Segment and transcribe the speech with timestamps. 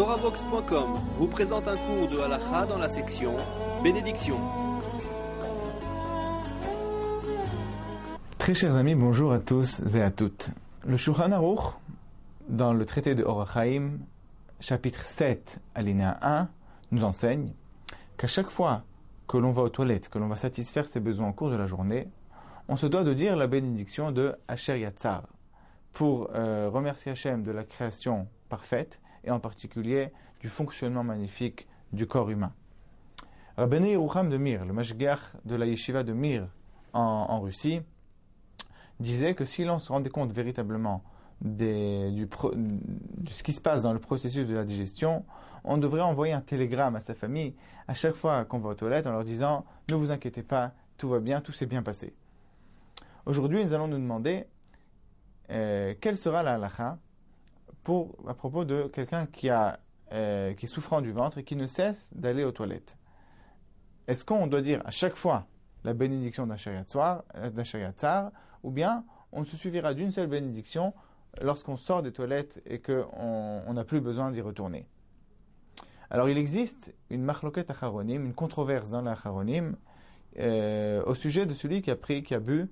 [0.00, 3.36] TorahBox.com vous présente un cours de halakha dans la section
[3.82, 4.38] Bénédiction.
[8.38, 10.52] Très chers amis, bonjour à tous et à toutes.
[10.86, 11.74] Le Shulchan Aruch,
[12.48, 13.98] dans le traité de Orachaim,
[14.58, 16.48] chapitre 7, alinéa 1,
[16.92, 17.52] nous enseigne
[18.16, 18.84] qu'à chaque fois
[19.28, 21.66] que l'on va aux toilettes, que l'on va satisfaire ses besoins au cours de la
[21.66, 22.08] journée,
[22.68, 25.24] on se doit de dire la bénédiction de Asher Yatzar
[25.92, 32.06] pour euh, remercier Hachem de la création parfaite et en particulier du fonctionnement magnifique du
[32.06, 32.52] corps humain.
[33.56, 36.48] Rabbeinu Yerucham de Mir, le mashgiach de la yeshiva de Mir
[36.92, 37.82] en, Russie,
[38.98, 41.02] disait que si l'on se rendait compte véritablement
[41.40, 42.26] de
[43.30, 45.24] ce qui se passe dans le processus de la digestion,
[45.64, 47.54] on devrait envoyer un télégramme à sa famille
[47.88, 51.08] à chaque fois qu'on va aux toilettes en leur disant Ne vous inquiétez pas, tout
[51.08, 52.14] va bien, tout s'est bien passé.
[53.26, 54.46] Aujourd'hui, nous allons nous demander
[55.50, 56.98] euh, quelle sera la halakha
[57.82, 59.80] pour, à propos de quelqu'un qui, a,
[60.12, 62.96] euh, qui est souffrant du ventre et qui ne cesse d'aller aux toilettes.
[64.06, 65.46] Est-ce qu'on doit dire à chaque fois
[65.84, 70.92] la bénédiction d'un Tsar ou bien on se suffira d'une seule bénédiction
[71.40, 74.86] lorsqu'on sort des toilettes et qu'on n'a plus besoin d'y retourner?
[76.10, 79.76] Alors il existe une marloquette acharonim, une controverse dans l'acharonim,
[80.38, 82.68] euh, au sujet de celui qui a pris, qui a bu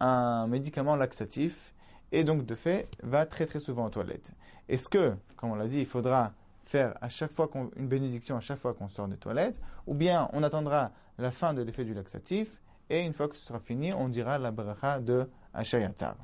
[0.00, 1.72] un médicament laxatif
[2.12, 4.32] et donc de fait va très très souvent aux toilettes.
[4.68, 6.32] Est-ce que, comme on l'a dit, il faudra
[6.64, 10.28] faire à chaque fois une bénédiction à chaque fois qu'on sort des toilettes, ou bien
[10.32, 12.48] on attendra la fin de l'effet du laxatif
[12.88, 16.16] et une fois que ce sera fini, on dira la bracha de Ashayatzar.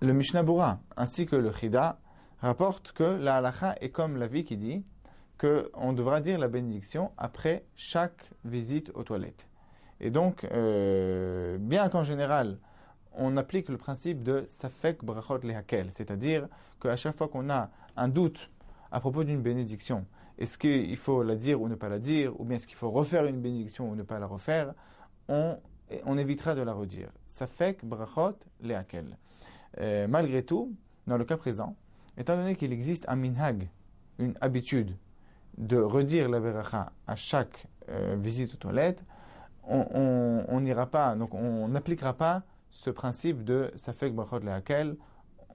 [0.00, 1.98] Le Mishnah Bura ainsi que le Chida
[2.40, 4.84] rapportent que la halacha est comme la vie qui dit
[5.38, 9.48] qu'on devra dire la bénédiction après chaque visite aux toilettes.
[10.00, 12.58] Et donc, euh, bien qu'en général,
[13.14, 16.48] on applique le principe de safek brachot lehakel, c'est-à-dire
[16.80, 18.50] qu'à chaque fois qu'on a un doute
[18.92, 20.04] à propos d'une bénédiction,
[20.38, 22.90] est-ce qu'il faut la dire ou ne pas la dire, ou bien est-ce qu'il faut
[22.90, 24.74] refaire une bénédiction ou ne pas la refaire,
[25.28, 25.56] on,
[26.18, 27.08] évitera de la redire.
[27.28, 29.16] Safek brachot lehakel.
[29.78, 30.74] Euh, malgré tout,
[31.06, 31.74] dans le cas présent,
[32.18, 33.68] étant donné qu'il existe un minhag,
[34.18, 34.96] une habitude
[35.56, 39.04] de redire la beracha à chaque euh, visite aux toilettes,
[39.68, 44.96] on n'ira pas, donc on n'appliquera pas ce principe de Safek Brachot Lehakel,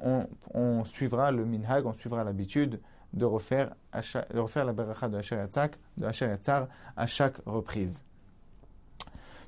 [0.03, 2.81] on, on suivra le minhag, on suivra l'habitude
[3.13, 3.75] de refaire,
[4.33, 5.37] refaire la beracha de Asher
[5.97, 8.05] de à chaque reprise.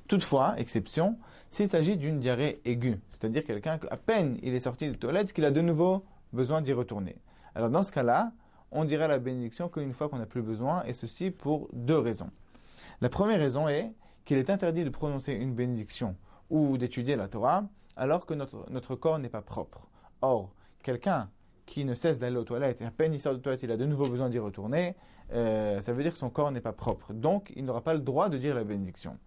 [0.06, 1.18] Toutefois, exception,
[1.50, 5.44] s'il s'agit d'une diarrhée aiguë, c'est-à-dire quelqu'un qu'à peine il est sorti de toilette, qu'il
[5.44, 7.16] a de nouveau besoin d'y retourner.
[7.54, 8.32] Alors dans ce cas-là,
[8.70, 12.30] on dirait la bénédiction qu'une fois qu'on n'a plus besoin, et ceci pour deux raisons.
[13.00, 13.92] La première raison est
[14.24, 16.16] qu'il est interdit de prononcer une bénédiction
[16.50, 17.64] ou d'étudier la Torah
[17.96, 19.86] alors que notre, corps n'est pas propre.
[20.20, 20.52] Or,
[20.82, 21.30] quelqu'un
[21.66, 23.76] qui ne cesse d'aller aux toilettes et à peine il sort de toilette, il a
[23.76, 24.94] de nouveau besoin d'y retourner,
[25.32, 27.12] euh, ça veut dire que son corps n'est pas propre.
[27.12, 29.18] Donc, il n'aura pas le droit de dire la bénédiction.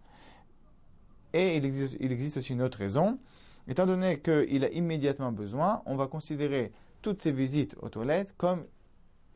[1.34, 3.20] Et il existe, aussi une autre raison.
[3.68, 6.72] Étant donné qu'il a immédiatement besoin, on va considérer
[7.02, 8.66] toutes ces visites aux toilettes comme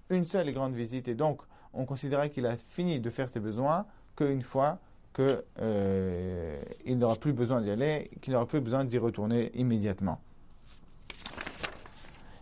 [0.09, 1.07] une seule grande visite.
[1.07, 1.41] Et donc,
[1.73, 3.85] on considérera qu'il a fini de faire ses besoins
[4.15, 4.79] qu'une fois
[5.13, 10.21] qu'il euh, n'aura plus besoin d'y aller, qu'il n'aura plus besoin d'y retourner immédiatement.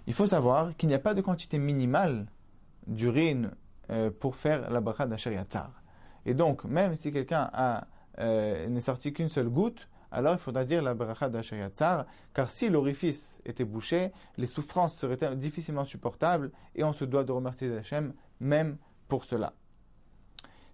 [0.07, 2.25] Il faut savoir qu'il n'y a pas de quantité minimale
[2.87, 3.51] d'urine
[3.91, 5.71] euh, pour faire la bracha d'Ashariatzar.
[6.25, 7.49] Et donc, même si quelqu'un
[8.19, 12.69] euh, n'est sorti qu'une seule goutte, alors il faudra dire la bracha d'Ashariatzar, car si
[12.69, 18.13] l'orifice était bouché, les souffrances seraient difficilement supportables et on se doit de remercier Hachem
[18.39, 19.53] même pour cela.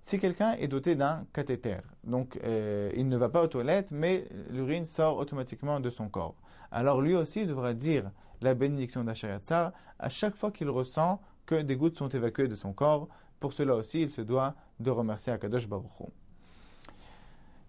[0.05, 4.27] Si quelqu'un est doté d'un cathéter, donc euh, il ne va pas aux toilettes, mais
[4.51, 6.35] l'urine sort automatiquement de son corps,
[6.71, 11.75] alors lui aussi devra dire la bénédiction d'Achayatzar à chaque fois qu'il ressent que des
[11.75, 13.07] gouttes sont évacuées de son corps.
[13.39, 16.03] Pour cela aussi, il se doit de remercier Akadosh Baruch Hu.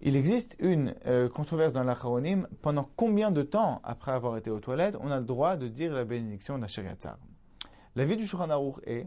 [0.02, 2.48] Il existe une euh, controverse dans l'Acharonim.
[2.60, 5.94] Pendant combien de temps, après avoir été aux toilettes, on a le droit de dire
[5.94, 7.16] la bénédiction d'Ashariatzar
[7.94, 9.06] La vie du Shulchan est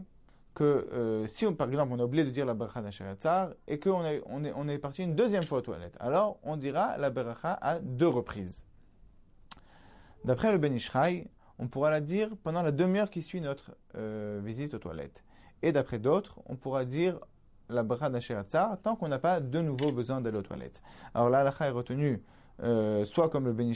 [0.54, 4.04] que euh, si par exemple on a oublié de dire la bracha d'Asheratzar et qu'on
[4.04, 8.64] est, parti une deuxième fois aux toilettes, alors on dira la bracha à deux reprises.
[10.24, 10.76] D'après le Ben
[11.58, 15.24] on pourra la dire pendant la demi-heure qui suit notre euh, visite aux toilettes.
[15.62, 17.18] Et d'après d'autres, on pourra dire
[17.68, 20.82] la bracha d'Asheratzar tant qu'on n'a pas de nouveau besoin d'aller aux toilettes.
[21.14, 22.22] Alors là, la est retenue
[22.62, 23.72] euh, soit comme le Ben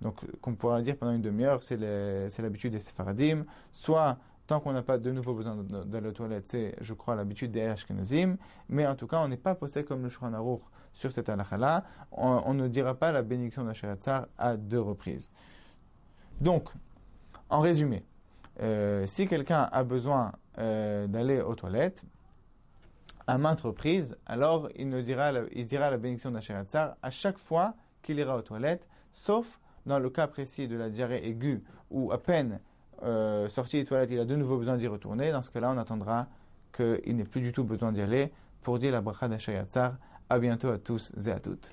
[0.00, 4.18] donc qu'on pourra dire pendant une demi-heure, c'est l'habitude des Sefaradim, soit
[4.50, 7.60] Tant qu'on n'a pas de nouveau besoin d'aller aux toilettes, c'est, je crois, l'habitude des
[7.60, 8.36] Ashkenazim.
[8.68, 10.62] Mais en tout cas, on n'est pas posté comme le Shulchan Aruch
[10.92, 11.84] sur cette halakha-là.
[12.10, 15.30] On, ne dira pas la bénédiction d'Asheratzar à deux reprises.
[16.40, 16.68] Donc,
[17.48, 18.04] en résumé,
[18.60, 22.02] euh, si quelqu'un a besoin euh, d'aller aux toilettes,
[23.28, 28.18] à maintes reprises, alors il, dira, il dira la bénédiction d'Acheratzar à chaque fois qu'il
[28.18, 31.62] ira aux toilettes, sauf dans le cas précis de la diarrhée aiguë,
[31.92, 32.58] où à peine
[33.02, 35.32] euh, sorti des toilettes, il a de nouveau besoin d'y retourner.
[35.32, 36.26] Dans ce cas-là, on attendra
[36.72, 38.32] qu'il n'ait plus du tout besoin d'y aller
[38.62, 39.94] pour dire la bracha d'Achayatzar.
[40.28, 41.70] À bientôt à tous et à toutes.